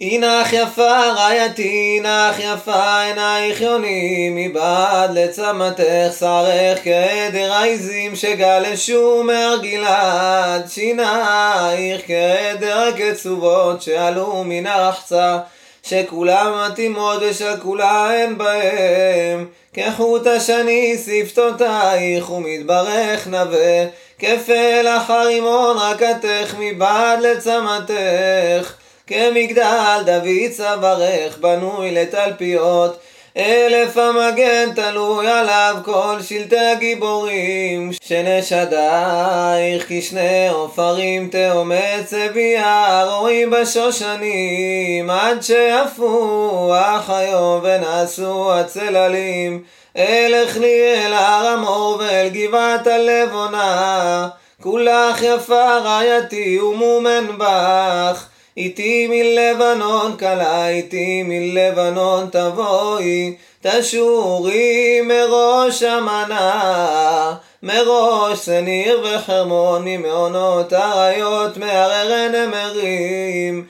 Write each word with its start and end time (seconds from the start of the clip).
אינך 0.00 0.52
יפה 0.52 1.12
רעייתי, 1.16 2.00
אינך 2.04 2.38
יפה 2.38 3.02
עינייך 3.02 3.60
יונים, 3.60 4.36
מבעד 4.36 5.10
לצמתך 5.18 6.12
שרך 6.18 6.78
כעדר 6.84 7.52
העזים 7.52 8.16
שגלשו 8.16 9.22
מהר 9.24 9.56
גלעד, 9.62 10.68
שינייך 10.68 12.02
כעדר 12.06 12.78
הקצובות 12.78 13.82
שעלו 13.82 14.44
מן 14.44 14.66
הרחצה, 14.66 15.38
שכולם 15.82 16.66
מתאימות 16.66 17.22
ושכולה 17.22 18.14
אין 18.14 18.38
בהם, 18.38 19.46
כחוט 19.72 20.26
השני 20.26 20.96
שפתותייך 20.98 22.30
ומתברך 22.30 23.26
נווה, 23.26 23.84
כפלח 24.18 25.10
הרימון 25.10 25.76
רקתך 25.78 26.54
מבעד 26.58 27.20
לצמתך. 27.20 28.74
כמגדל 29.08 30.02
דוד 30.06 30.50
צווארך 30.50 31.38
בנוי 31.38 31.90
לתלפיות. 31.90 32.98
אלף 33.36 33.96
המגן 33.96 34.74
תלוי 34.74 35.28
עליו 35.28 35.76
כל 35.84 36.16
שלטי 36.22 36.58
הגיבורים. 36.58 37.90
שנשדייך 38.04 39.86
כשני 39.88 40.48
עופרים 40.48 41.28
תאומי 41.28 42.04
צבייה 42.04 43.04
רואים 43.04 43.50
בשושנים 43.50 45.10
עד 45.10 45.42
שיפו 45.42 46.72
החיות 46.74 47.62
ונעשו 47.64 48.52
הצללים. 48.52 49.62
אלך 49.96 50.56
לי 50.56 51.06
אל 51.06 51.12
הר 51.12 51.46
המור 51.46 51.96
ואל 52.00 52.28
גבעת 52.28 52.86
הלבונה. 52.86 54.28
כולך 54.62 55.22
יפה 55.22 55.78
רעייתי 55.78 56.60
ומומן 56.60 57.26
בך 57.38 58.28
איתי 58.58 59.06
מלבנון 59.10 60.16
כלה, 60.16 60.68
איתי 60.68 61.22
מלבנון 61.22 62.28
תבואי, 62.32 63.34
תשורי 63.62 65.00
מראש 65.04 65.82
המנה, 65.82 67.34
מראש 67.62 68.46
שניר 68.46 69.00
וחרמון, 69.04 69.82
ממעונות 69.84 70.72
אריות, 70.72 71.56
מהררי 71.56 72.28
נמרים. 72.28 73.64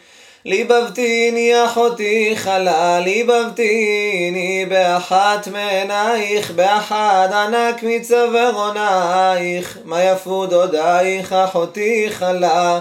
ליבבתיני 0.45 1.65
אחותי 1.65 2.33
חלה, 2.37 3.01
ליבבתיני 3.01 4.67
באחת 4.69 5.49
מעינייך, 5.49 6.51
באחד 6.51 7.29
ענק 7.33 7.83
מצווארונייך, 7.83 9.79
מה 9.85 10.05
יפו 10.05 10.47
דודייך 10.47 11.33
אחותי 11.33 12.07
חלה. 12.11 12.81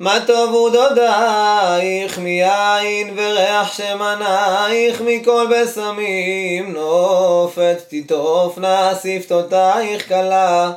מה 0.00 0.18
טובו 0.26 0.68
דודייך 0.68 2.18
מיין 2.18 3.14
וריח 3.16 3.76
שמנייך 3.76 5.00
מכל 5.00 5.46
בשמים 5.50 6.72
נופת 6.72 7.76
תטרופנה 7.88 8.92
שפתותייך 9.02 10.08
כלה. 10.08 10.72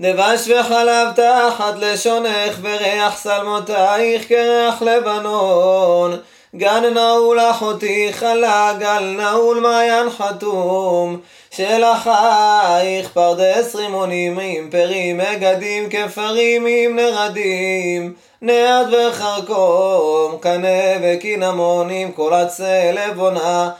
דבש 0.00 0.48
וחלב 0.48 1.08
תחת 1.14 1.74
לשונך 1.78 2.58
וריח 2.62 3.22
שלמותייך 3.22 4.28
כריח 4.28 4.82
לבנון 4.82 6.18
גן 6.56 6.94
נעול 6.94 7.40
אחותי 7.40 8.08
חלה 8.12 8.72
גל 8.78 9.14
נעול 9.16 9.60
מעיין 9.60 10.10
חתום. 10.10 11.20
שלחייך 11.50 13.08
פרדס 13.12 13.74
רימונים 13.74 14.38
עם 14.38 14.70
פרים 14.70 15.18
מגדים 15.18 15.88
כפרים 15.90 16.66
עם 16.66 16.96
נרדים. 16.96 18.14
נעד 18.42 18.94
וחרקום, 18.94 20.38
קנה 20.40 20.92
וקינמון 21.02 21.90
עם 21.90 22.12
כל 22.12 22.34
עצי 22.34 22.92
לבונה, 22.92 23.70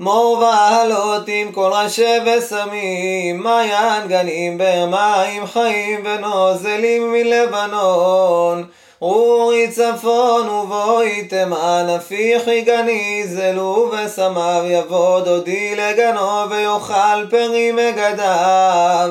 מור 0.00 0.38
ועלות 0.38 1.24
עם 1.26 1.52
כל 1.52 1.70
ראשי 1.72 2.16
וסמים, 2.26 3.42
מעיין 3.42 4.08
גנים 4.08 4.58
במים 4.58 5.46
חיים 5.46 6.04
ונוזלים 6.04 7.12
מלבנון. 7.12 8.64
אורי 9.02 9.68
צפון 9.70 10.48
ובואי 10.48 11.24
תימן, 11.24 11.86
הפיכי 11.88 12.60
גני 12.60 13.22
זלו 13.26 13.90
וסמיו, 13.92 14.62
יבוא 14.66 15.20
דודי 15.20 15.76
לגנו 15.76 16.50
ויאכל 16.50 17.26
פרי 17.30 17.72
מגדיו. 17.72 19.10